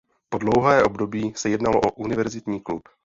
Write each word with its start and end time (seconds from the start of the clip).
Po 0.29 0.37
dlouhé 0.37 0.83
období 0.83 1.33
se 1.35 1.49
jednalo 1.49 1.81
o 1.81 1.91
univerzitní 1.91 2.61
klub. 2.61 2.89